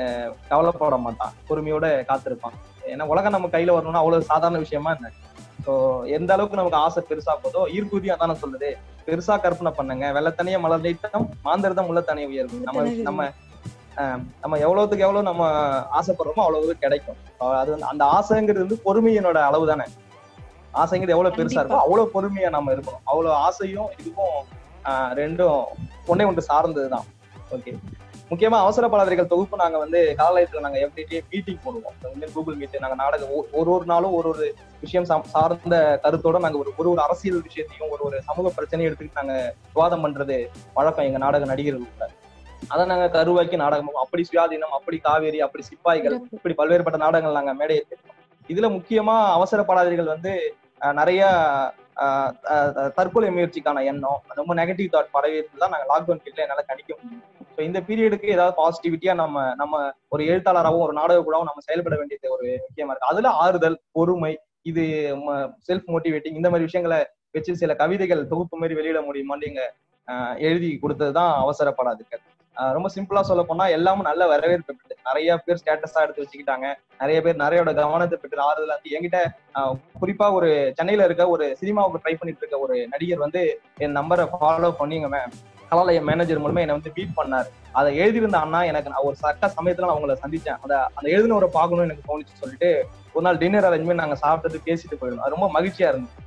ஆஹ், 0.00 0.32
கவலைப்பட 0.48 0.96
மாட்டான். 0.98 1.34
பொறுமையோட 1.48 1.86
காத்திருப்பான். 2.08 2.56
ஏன்னா 2.86 3.04
உலகம் 3.06 3.34
நம்ம 3.36 3.48
கையில 3.48 3.74
வரணும்னா 3.74 4.02
அவ்வளவு 4.02 4.28
சாதாரண 4.30 4.58
விஷயமா 4.64 4.90
என்ன? 4.96 5.10
ஸோ 5.64 5.72
எந்த 6.16 6.30
அளவுக்கு 6.34 6.60
நமக்கு 6.60 6.78
ஆசை 6.78 7.02
பெருசா 7.02 7.34
போதோ 7.44 7.62
ஈர்ப்புதி 7.76 8.10
அதானே 8.14 8.34
சொல்லுது. 8.42 8.68
பெருசா 9.06 9.34
கற்பனை 9.36 9.72
பண்ணுங்க. 9.72 10.04
வெள்ளத்தனிய 10.16 10.58
மலர் 10.60 10.84
நீட்டம் 10.84 11.26
மாந்திரதம் 11.44 11.88
உள்ள 11.90 12.00
தனிய 12.02 12.26
உயர்வு. 12.26 12.58
நம்ம 12.60 12.78
நம்ம 13.08 13.20
நம்ம 14.40 14.58
எவ்வளவுக்கு 14.58 14.98
எவ்வளவு 14.98 15.22
நம்ம 15.22 15.50
ஆசைப்படுறோமோ 16.00 16.44
அவ்வளவு 16.46 16.76
கிடைக்கும். 16.76 17.16
அது 17.38 17.70
வந்து 17.70 17.86
அந்த 17.86 18.04
ஆசைங்கிறது 18.04 18.64
வந்து 18.64 18.80
பொறுமையினோட 18.84 19.34
அளவு 19.34 19.66
தானே 19.66 19.84
ஆசைங்கிறது 20.74 21.08
எவ்வளவு 21.08 21.36
பெருசா 21.36 21.62
இருக்கோ 21.62 21.78
அவ்வளவு 21.78 22.10
பொறுமையா 22.14 22.48
நம்ம 22.48 22.72
இருக்கணும். 22.72 23.02
அவ்வளவு 23.04 23.34
ஆசையும் 23.34 23.88
இதுக்கும் 24.02 24.36
ரெண்டும் 25.20 25.64
ஒன்னே 26.08 26.26
ஒன்று 26.26 26.44
சார்ந்ததுதான். 26.48 27.06
ஓகே. 27.50 27.72
முக்கியமா 28.30 28.58
அவசரப்படாதீர்கள். 28.66 29.26
தொகுப்பு 29.26 29.56
நாங்க 29.56 29.78
வந்து 29.78 30.14
காலயத்துல 30.18 30.60
நாங்க 30.60 30.78
எவ்ரிடே 30.78 31.20
மீட்டிங் 31.30 31.58
போடுவோம். 31.66 32.32
கூகுள் 32.32 32.54
மீட் 32.54 32.78
நாங்க 32.78 32.96
நாடகம் 32.96 33.30
ஒ- 33.30 33.46
ஒரு 33.52 33.70
ஒரு 33.70 33.84
நாளும் 33.84 34.12
ஒரு 34.12 34.28
ஒரு 34.28 34.54
விஷயம் 34.80 35.22
சார்ந்த 35.24 36.00
கருத்தோட 36.02 36.38
நாங்க 36.38 36.58
ஒரு 36.58 36.72
ஒரு 36.76 36.90
ஒரு 36.90 37.00
அரசியல் 37.00 37.42
விஷயத்தையும் 37.42 37.88
ஒரு 37.90 38.04
ஒரு 38.04 38.22
சமூக 38.22 38.52
பிரச்சனையும் 38.56 38.90
எடுத்துக்கிட்டு 38.90 39.14
நாங்க 39.14 39.54
விவாதம் 39.74 40.04
பண்றது 40.04 40.48
வழக்கம் 40.74 41.04
எங்க 41.04 41.18
நாடக 41.18 41.44
நடிகர்கள் 41.44 42.10
அதை 42.70 42.84
நாங்க 42.90 43.06
கருவாக்கி 43.14 43.56
நாடகம் 43.60 44.02
அப்படி 44.02 44.22
சுயாதீனம் 44.28 44.76
அப்படி 44.76 44.96
காவேரி 45.04 45.40
அப்படி 45.44 45.64
சிப்பாய்கள் 45.68 46.16
இப்படி 46.36 46.54
பல்வேறுபட்ட 46.58 46.98
நாடகங்கள் 47.02 47.38
நாங்க 47.38 47.54
மேடை 47.58 47.74
ஏற்றிருக்கோம் 47.78 48.20
இதுல 48.48 48.68
முக்கியமா 48.74 49.16
அவசரப்படாதீர்கள் 49.36 50.14
வந்து 50.14 50.32
அஹ், 50.80 50.94
நிறைய 50.98 51.20
தற்கொலை 52.96 53.28
முயற்சிக்கான 53.30 53.82
எண்ணம் 53.90 54.20
ரொம்ப 54.38 54.52
நெகட்டிவ் 54.58 54.92
தாட் 54.94 55.14
பரவியது 55.14 55.60
தான் 55.62 55.72
நாங்க 55.74 55.86
லாக்டவுன் 55.90 56.20
பீரியட்ல 56.20 56.44
என்னால 56.44 56.64
கணிக்க 56.66 56.90
முடியும். 56.96 57.22
ஸோ 57.54 57.60
இந்த 57.66 57.78
பீரியடுக்கு 57.86 58.34
ஏதாவது 58.34 58.54
பாசிட்டிவிட்டியா 58.58 59.12
நம்ம 59.20 59.44
நம்ம 59.60 59.74
ஒரு 60.12 60.22
எழுத்தாளராகவும் 60.30 60.84
ஒரு 60.86 60.94
நாடக 60.98 61.22
கூடவும் 61.22 61.48
நம்ம 61.50 61.64
செயல்பட 61.66 61.96
வேண்டியது 62.00 62.34
ஒரு 62.34 62.46
முக்கியமா 62.64 62.92
இருக்கு. 62.92 63.10
அதுல 63.12 63.30
ஆறுதல் 63.42 63.78
பொறுமை 63.92 64.32
இது 64.66 64.84
செல்ஃப் 65.68 65.90
மோட்டிவேட்டிங் 65.92 66.38
இந்த 66.38 66.50
மாதிரி 66.50 66.68
விஷயங்களை 66.68 67.00
வச்சு 67.34 67.60
சில 67.62 67.72
கவிதைகள் 67.80 68.30
தொகுப்பு 68.30 68.56
மாதிரி 68.56 68.74
வெளியிட 68.74 69.00
முடியுமான்னு 69.06 69.46
நீங்க 69.46 69.62
அஹ், 70.08 70.34
எழுதி 70.46 70.70
கொடுத்ததுதான் 70.82 71.32
அவசரப்படாதீர்கள். 71.42 72.22
ஆஹ் 72.24 72.35
ரொம்ப 72.76 72.88
சிம்பிளா 72.94 73.22
சொல்ல 73.30 73.42
போனா 73.48 73.64
எல்லாமும் 73.76 74.08
நல்ல 74.08 74.26
வரவேற்பு 74.32 74.72
பெற்று 74.76 74.94
நிறைய 75.08 75.36
பேர் 75.46 75.60
ஸ்டேட்டஸா 75.62 76.02
எடுத்து 76.04 76.22
வச்சுக்கிட்டாங்க. 76.22 76.66
நிறைய 77.02 77.18
பேர் 77.24 77.42
நிறையோட 77.42 77.70
கவனத்தை 77.80 78.16
பெற்று 78.22 78.40
ஆறுதல் 78.46 78.72
ஆச்சு 78.74 78.94
என்கிட்ட 78.96 79.18
குறிப்பா 80.02 80.28
ஒரு 80.38 80.48
சென்னையில 80.78 81.06
இருக்க 81.08 81.24
ஒரு 81.34 81.46
சினிமாவுக்கு 81.60 82.02
ட்ரை 82.04 82.14
பண்ணிட்டு 82.20 82.42
இருக்க 82.44 82.58
ஒரு 82.66 82.76
நடிகர் 82.94 83.24
வந்து 83.26 83.42
என் 83.84 83.96
நம்பரை 84.00 84.26
ஃபாலோ 84.32 84.70
பண்ணிங்க 84.80 85.08
மேம் 85.14 85.36
கலாலய 85.70 86.00
மேனேஜர் 86.08 86.42
மூலமா 86.42 86.62
என்னை 86.64 86.74
வந்து 86.76 86.92
பீட் 86.96 87.16
பண்ணார். 87.16 87.48
அதை 87.78 87.88
எழுதியிருந்த 88.02 88.38
அண்ணா 88.44 88.60
எனக்கு 88.70 88.90
நான் 88.92 89.06
ஒரு 89.08 89.16
சட்ட 89.22 89.46
சமயத்துல 89.56 89.86
நான் 89.86 89.94
அவங்கள 89.94 90.14
சந்திச்சேன். 90.24 90.60
அந்த 90.64 90.74
அந்த 90.96 91.06
எழுதினவரை 91.14 91.48
பார்க்கணும்னு 91.56 91.88
எனக்கு 91.88 92.08
தோணுச்சு 92.10 92.40
சொல்லிட்டு 92.42 92.70
ஒரு 93.14 93.24
நாள் 93.26 93.40
டின்னர் 93.42 93.68
அரேஞ்ச்மெண்ட் 93.70 94.02
நாங்க 94.02 94.18
சாப்பிட்டது 94.22 94.60
பேசிட்டு 94.68 94.98
போயிருந்தோம் 95.00 95.26
அது 95.26 95.36
ரொம்ப 95.36 95.48
மகிழ்ச்சியா 95.56 95.90
இருந்தது. 95.92 96.24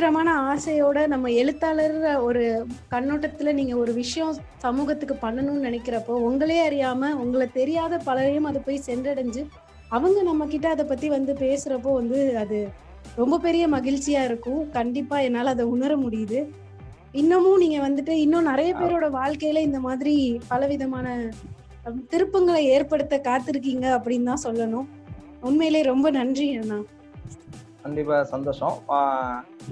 தீவிரமான 0.00 0.34
ஆசையோட 0.50 0.98
நம்ம 1.06 1.30
எழுத்தாளர் 1.30 1.96
ஒரு 2.26 2.42
கண்ணோட்டத்துல 2.90 3.52
நீங்க 3.52 3.76
ஒரு 3.76 3.92
விஷயம் 3.92 4.36
சமூகத்துக்கு 4.58 5.14
பண்ணணும்னு 5.24 5.64
நினைக்கிறப்போ 5.66 6.14
உங்களே 6.28 6.56
அறியாம 6.68 7.10
உங்களை 7.22 7.46
தெரியாத 7.56 7.98
பலரையும் 8.06 8.46
அதை 8.50 8.60
போய் 8.66 8.78
சென்றடைஞ்சு 8.86 9.42
அவங்க 9.88 10.22
நம்ம 10.22 10.46
கிட்ட 10.46 10.66
அதை 10.68 10.84
பத்தி 10.84 11.08
வந்து 11.08 11.32
பேசுறப்போ 11.42 11.90
வந்து 11.92 12.20
அது 12.38 12.60
ரொம்ப 13.16 13.38
பெரிய 13.38 13.64
மகிழ்ச்சியா 13.68 14.22
இருக்கும். 14.28 14.62
கண்டிப்பா 14.70 15.18
என்னால 15.18 15.52
அதை 15.56 15.66
உணர 15.74 15.96
முடியுது. 15.96 16.40
இன்னமும் 17.22 17.60
நீங்க 17.64 17.80
வந்துட்டு 17.88 18.16
இன்னும் 18.24 18.48
நிறைய 18.50 18.72
பேரோட 18.74 19.08
வாழ்க்கையில 19.18 19.64
இந்த 19.68 19.80
மாதிரி 19.88 20.14
பலவிதமான 20.48 21.16
திருப்பங்களை 22.14 22.62
ஏற்படுத்த 22.76 23.20
காத்திருக்கீங்க 23.28 23.88
அப்படின்னு 23.98 24.30
தான் 24.32 24.44
சொல்லணும். 24.48 24.88
உண்மையிலே 25.40 25.82
ரொம்ப 25.92 26.10
நன்றி 26.18 26.48
அண்ணா. 26.62 26.80
கண்டிப்பா 27.82 28.24
சந்தோஷம். 28.24 28.74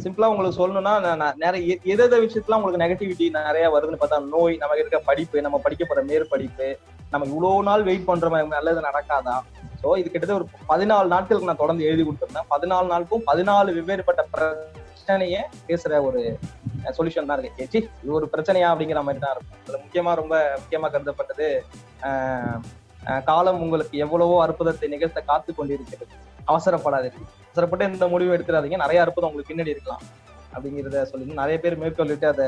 சிம்பிளா 0.03 0.27
உங்களுக்கு 0.27 0.59
சொல்லணும்னா 0.59 0.93
நிறைய 1.37 1.75
எ- 1.75 1.81
எது 1.85 2.21
விஷயத்துல 2.23 2.57
உங்களுக்கு 2.59 2.83
நெகட்டிவிட்டி 2.85 3.31
நிறைய 3.39 3.65
வருதுன்னு 3.75 4.01
பார்த்தா 4.03 4.29
நோய் 4.29 4.57
நமக்கு 4.57 4.79
இருக்க 4.79 4.99
படிப்பு 5.01 5.41
நம்ம 5.41 5.59
படிக்க 5.59 5.85
போற 5.85 6.03
மேற்படிப்பு 6.03 6.69
நம்ம 7.11 7.27
இவ்வளவு 7.27 7.63
நாள் 7.63 7.83
வெயிட் 7.83 8.09
பண்றோமே 8.09 8.47
நல்லது 8.47 8.81
நடக்காதா? 8.81 9.35
ஸோ 9.83 9.99
இது 9.99 10.11
கிட்டத்தட்ட 10.11 10.39
ஒரு 10.41 10.47
பதினாலு 10.69 11.07
நாட்களுக்கு 11.07 11.47
நான் 11.47 11.57
தொடர்ந்து 11.57 11.85
எழுதி 11.85 12.03
கொடுத்துருந்தேன். 12.03 12.49
பதினாலு 12.51 12.91
நாளுக்கும் 12.93 13.23
பதினாலு 13.27 13.75
வெவ்வேறுபட்ட 13.75 14.23
பிரச்சனையை 14.33 15.41
பேசுற 15.69 16.03
ஒரு 16.03 16.21
சொல்யூஷன் 16.97 17.27
தான் 17.27 17.39
இருக்கு. 17.39 17.65
ஏச்சி 17.65 17.79
இது 18.03 18.13
ஒரு 18.13 18.29
பிரச்சனையா 18.33 18.69
அப்படிங்கிற 18.73 19.03
மாதிரி 19.03 19.19
தான் 19.19 19.35
இருக்கும். 19.35 19.59
அதுல 19.61 19.79
முக்கியமா 19.85 20.15
ரொம்ப 20.15 20.35
முக்கியமா 20.61 20.91
கருதப்பட்டது 20.91 21.49
காலம் 23.29 23.61
உங்களுக்கு 23.65 23.95
எவ்வளவோ 24.05 24.37
அற்புதத்தை 24.45 24.89
நிகழ்த்த 24.95 25.21
காத்து 25.31 25.51
கொண்டிருக்கிறது. 25.59 26.15
அவசரப்படாதீர்கள் 26.51 27.29
அவசரப்பட்டு 27.47 27.87
எந்த 27.91 28.07
முடிவும் 28.13 28.35
எடுத்துடாதீங்க. 28.37 28.79
நிறைய 28.85 28.99
அற்புதம் 29.05 29.29
உங்களுக்கு 29.31 29.53
பின்னாடி 29.53 29.75
இருக்கலாம் 29.75 30.03
அப்படிங்கிறத 30.55 31.03
சொல்லி 31.13 31.39
நிறைய 31.43 31.57
பேர் 31.65 31.81
மேற்கொள்ளிட்டு 31.83 32.27
அதை 32.33 32.47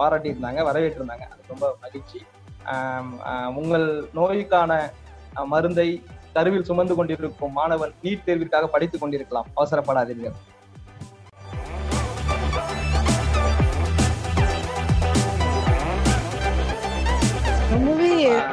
பாராட்டியிருந்தாங்க 0.00 0.60
வரவேற்றிருந்தாங்க. 0.68 1.24
அது 1.32 1.42
ரொம்ப 1.52 1.66
மகிழ்ச்சி. 1.84 2.20
உங்கள் 3.60 3.86
நோய்க்கான 4.18 4.72
மருந்தை 5.52 5.88
கருவில் 6.34 6.66
சுமந்து 6.68 6.94
கொண்டிருக்கும் 6.98 7.56
மாணவன் 7.58 7.94
நீட் 8.02 8.26
தேர்விற்காக 8.26 8.68
படித்துக் 8.74 9.02
கொண்டிருக்கலாம். 9.02 9.48
அவசரப்படாதீர்கள். 9.58 10.36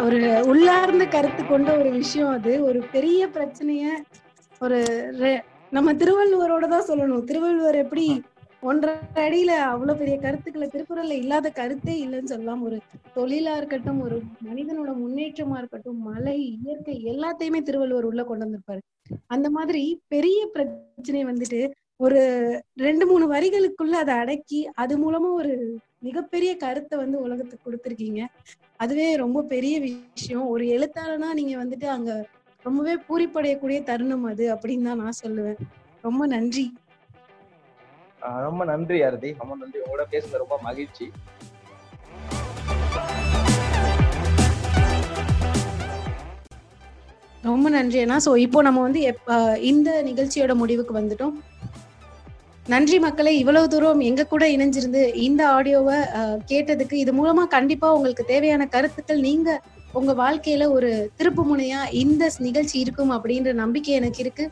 ஒரு 0.07 0.43
உள்ளார்ந்த 0.47 1.05
கருத்து 1.05 1.45
கொண்ட 1.45 1.77
ஒரு 1.77 1.89
விஷயம் 1.91 2.27
அது. 2.27 2.63
ஒரு 2.63 2.83
பெரிய 2.91 3.27
பிரச்சனைய 3.27 3.87
ஒரு 4.59 4.77
ரெ- 5.19 5.41
நம்ம 5.71 5.93
திருவள்ளுவரோட 5.93 6.67
தான் 6.67 6.85
சொல்லணும். 6.85 7.23
திருவள்ளுவர் 7.23 7.75
எப்படி 7.75 8.23
ஒன்றரை 8.61 8.95
அடியில 9.13 9.45
அவ்வளவு 9.45 9.97
பெரிய 9.97 10.17
கருத்துக்களை 10.17 10.69
திருக்குறள்ல 10.71 11.11
இல்லாத 11.11 11.49
கருத்தே 11.49 12.05
இல்லைன்னு 12.05 12.23
சொல்லலாம். 12.23 12.63
ஒரு 12.63 12.79
தொழிலா 13.15 13.57
இருக்கட்டும் 13.57 14.01
ஒரு 14.01 14.21
மனிதனோட 14.45 14.95
முன்னேற்றமா 15.05 15.57
இருக்கட்டும் 15.57 16.01
மலை 16.01 16.59
இயற்கை 16.63 17.03
எல்லாத்தையுமே 17.05 17.61
திருவள்ளுவர் 17.61 18.03
உள்ள 18.03 18.23
கொண்டு 18.23 18.45
வந்திருப்பாரு. 18.45 18.79
அந்த 19.27 19.49
மாதிரி 19.49 20.01
பெரிய 20.07 20.49
பிரச்சனை 20.51 21.25
வந்துட்டு 21.25 21.71
ஒரு 21.95 22.19
ரெண்டு 22.75 23.05
மூணு 23.05 23.33
வரிகளுக்குள்ள 23.33 23.89
அதை 23.89 24.15
அடக்கி 24.15 24.69
அது 24.73 24.97
மூலமா 24.97 25.33
ஒரு 25.33 25.77
மிகப்பெரிய 26.05 26.51
கருத்தை 26.63 26.95
வந்து 27.03 27.17
உலகத்துக்கு 27.25 27.65
கொடுத்திருக்கீங்க. 27.67 28.21
அதுவே 28.83 29.07
ரொம்ப 29.23 29.43
பெரிய 29.53 29.75
விஷயம். 29.85 30.45
ஒரு 30.53 30.65
எழுத்தாளனா 30.75 31.29
நீங்க 31.39 31.53
வந்துட்டு 31.61 31.87
அங்க 31.95 32.11
ரொம்பவே 32.65 32.93
பூரிப்படையக்கூடிய 33.07 33.79
தருணம் 33.89 34.27
அது 34.31 34.45
அப்படின்னு 34.55 34.87
தான் 34.89 35.01
நான் 35.03 35.21
சொல்லுவேன். 35.23 35.59
ரொம்ப 36.07 36.25
நன்றி. 36.35 36.65
ரொம்ப 38.47 38.61
நன்றி 38.71 38.99
அருதி 39.07 39.29
ரொம்ப 39.41 39.53
நன்றி. 39.61 39.79
உங்களோட 39.85 40.05
பேசுனது 40.13 40.43
ரொம்ப 40.43 40.57
மகிழ்ச்சி. 40.67 41.07
ரொம்ப 47.49 47.67
நன்றி 47.75 47.97
அண்ணா 48.03 48.15
ஸோ 48.25 48.31
இப்போ 48.45 48.59
நம்ம 48.67 48.79
வந்து 48.87 49.01
இந்த 49.71 49.89
நிகழ்ச்சியோட 50.07 50.53
முடிவுக்கு 50.61 50.93
வந்துட்டோம். 51.01 51.35
நன்றி 52.71 52.97
மக்களை 52.99 53.31
இவ்வளவு 53.39 53.67
தூரம் 53.73 54.01
எங்க 54.07 54.23
கூட 54.31 54.43
இணைஞ்சிருந்து 54.55 55.01
இந்த 55.27 55.41
ஆடியோவை 55.55 55.97
கேட்டதுக்கு 56.51 56.95
இது 57.03 57.11
மூலமா 57.19 57.43
கண்டிப்பா 57.53 57.87
உங்களுக்கு 57.97 58.23
தேவையான 58.31 58.63
கருத்துக்கள் 58.73 59.21
நீங்க 59.27 59.49
உங்க 59.99 60.13
வாழ்க்கையில 60.23 60.65
ஒரு 60.77 60.89
திருப்பு 61.19 61.43
முனையா 61.51 61.81
இந்த 62.01 62.23
நிகழ்ச்சி 62.47 62.75
இருக்கும் 62.79 63.13
அப்படின்ற 63.15 63.51
நம்பிக்கை 63.61 63.93
எனக்கு 63.99 64.19
இருக்கு. 64.23 64.45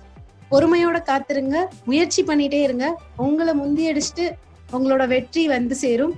பொறுமையோட 0.51 0.97
காத்திருங்க 1.09 1.57
முயற்சி 1.89 2.21
பண்ணிட்டே 2.23 2.61
இருங்க. 2.67 2.87
உங்களை 3.25 3.53
முந்தியடிச்சுட்டு 3.61 4.25
உங்களோட 4.75 5.03
வெற்றி 5.13 5.43
வந்து 5.55 5.75
சேரும். 5.83 6.15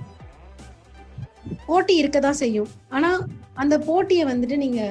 போட்டி 1.66 1.94
இருக்கதான் 2.02 2.40
செய்யும். 2.42 2.70
ஆனா 2.96 3.10
அந்த 3.62 3.74
போட்டியை 3.88 4.24
வந்துட்டு 4.32 4.56
நீங்க 4.64 4.82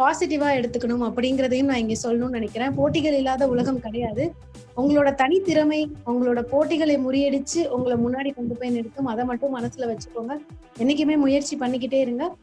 பாசிட்டிவா 0.00 0.60
எடுத்துக்கணும் 0.60 1.10
அப்படிங்கறதையும் 1.10 1.64
நான் 1.64 1.76
இங்க 1.76 1.94
சொல்லணும்னு 2.02 2.28
நினைக்கிறேன். 2.28 2.74
போட்டிகள் 2.74 3.14
இல்லாத 3.14 3.48
உலகம் 3.48 3.80
கிடையாது. 3.80 4.32
உங்களோட 4.76 5.14
தனித்திறமை 5.14 5.90
உங்களோட 6.06 6.40
போட்டிகளை 6.40 6.98
முறியடிச்சு 6.98 7.66
உங்களை 7.66 7.98
முன்னாடி 7.98 8.34
கொண்டு 8.34 8.56
போய் 8.56 8.70
நிறுத்தும். 8.70 9.06
அதை 9.06 9.24
மட்டும் 9.24 9.58
மனசுல 9.58 9.96
வச்சுக்கோங்க. 9.96 10.36
என்னைக்குமே 10.78 11.16
முயற்சி 11.16 11.56
பண்ணிக்கிட்டே 11.56 11.94
இருங்க. 11.94 12.34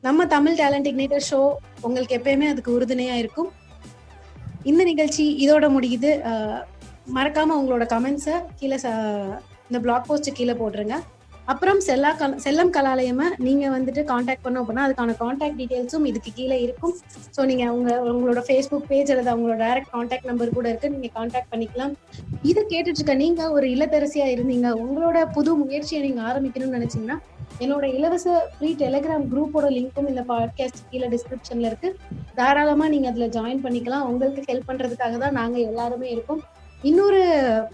நம்ம 0.00 0.26
தமிழ் 0.26 0.60
டேலண்ட் 0.60 0.86
இக்னேட்டர் 0.86 1.20
ஷோ 1.30 1.52
உங்களுக்கு 1.80 2.18
எப்பயுமே 2.18 2.48
அதுக்கு 2.48 2.80
உறுதுணையா 2.80 3.14
இருக்கும். 3.14 3.50
இந்த 4.62 4.84
நிகழ்ச்சி 4.84 5.48
இதோட 5.48 5.56
முடியுது. 5.56 6.20
மறக்காம 7.14 7.48
உங்களோட 7.60 7.86
கமெண்ட்ஸை 7.86 8.44
கீழே 8.54 8.76
ச- 8.76 9.38
இந்த 9.62 9.80
பிளாக் 9.80 10.04
போஸ்ட் 10.06 10.34
கீழே 10.34 10.52
போட்டுருங்க. 10.52 10.92
அப்புறம் 11.52 11.78
செல்லா 11.86 12.10
கல 12.20 12.38
செல்லம் 12.44 12.70
கலாலயமை 12.76 13.26
நீங்க 13.46 13.64
வந்துட்டு 13.74 14.00
காண்டாக்ட் 14.10 14.42
பண்ணோம் 14.46 14.62
அப்படின்னா 14.62 14.82
அதுக்கான 14.86 15.14
காண்டாக்ட் 15.22 15.58
டீடைல்ஸும் 15.60 16.06
இதுக்கு 16.10 16.30
கீழே 16.38 16.56
இருக்கும். 16.64 16.94
ஸோ 17.36 17.40
நீங்க 17.50 17.64
உங்க 17.76 17.92
உங்களோட 18.10 18.40
ஃபேஸ்புக் 18.48 18.88
பேஜ் 18.90 19.10
அல்லது 19.12 19.30
அவங்களோட 19.32 19.56
டைரக்ட் 19.64 19.90
காண்டாக்ட் 19.94 20.28
நம்பர் 20.30 20.54
கூட 20.58 20.66
இருக்கு. 20.72 20.90
நீங்க 20.94 21.10
காண்டாக்ட் 21.18 21.50
பண்ணிக்கலாம். 21.54 21.94
இதை 22.50 22.62
கேட்டுட்டு 22.72 23.00
இருக்க 23.00 23.14
நீங்க 23.24 23.42
ஒரு 23.56 23.68
இல்லத்தரசியா 23.74 24.26
இருந்தீங்க. 24.34 24.70
உங்களோட 24.84 25.18
புது 25.36 25.54
முயற்சியை 25.62 26.00
நீங்க 26.06 26.22
ஆரம்பிக்கணும்னு 26.30 26.78
நினைச்சீங்கன்னா 26.78 27.18
என்னோட 27.64 27.84
இலவச 27.98 28.26
ஃப்ரீ 28.56 28.70
டெலிகிராம் 28.84 29.24
குரூப்போட 29.32 29.68
லிங்க்கும் 29.76 30.10
இந்த 30.12 30.24
பாட்காஸ்ட் 30.32 30.82
கீழே 30.90 31.08
டிஸ்கிரிப்ஷன்ல 31.14 31.70
இருக்கு. 31.70 31.90
தாராளமா 32.40 32.88
நீங்க 32.94 33.08
அதுல 33.12 33.28
ஜாயின் 33.36 33.64
பண்ணிக்கலாம். 33.66 34.06
உங்களுக்கு 34.10 34.42
ஹெல்ப் 34.50 34.68
பண்றதுக்காக 34.70 35.16
தான் 35.24 35.38
நாங்க 35.40 35.58
எல்லாருமே 35.70 36.10
இருக்கோம். 36.16 36.42
இன்னொரு 36.90 37.22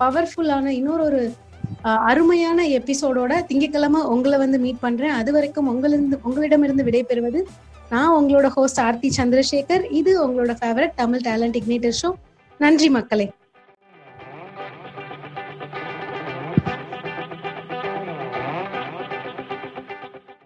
பவர்ஃபுல்லான 0.03 0.67
இன்னொரு 0.81 1.03
ஒரு 1.11 1.23
அருமையான 1.83 2.63
எபிசோடோட 2.67 3.47
திங்கட்கிழமை 3.47 4.01
உங்களை 4.01 4.39
வந்து 4.39 4.59
மீட் 4.59 4.81
பண்றேன். 4.81 5.11
அது 5.11 5.33
வரைக்கும் 5.33 5.69
உங்களிருந்து 5.73 6.19
உங்களிடமிருந்து 6.23 6.85
விடைபெறுவது 6.85 7.43
நான் 7.91 8.25
உங்களோட 8.25 8.47
ஹோஸ்ட் 8.47 8.81
ஆர்த்தி 8.81 9.13
சந்திரசேகர். 9.17 9.93
இது 9.93 10.29
உங்களோட 10.29 10.57
favourite 10.61 10.93
Tamil 10.97 11.21
talent 11.21 11.61
igniter 11.61 11.97
show 12.03 12.13
நன்றி 12.59 12.91
மக்களே. 12.91 13.31